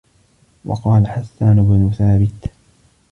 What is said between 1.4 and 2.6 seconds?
بْنُ ثَابِتٍ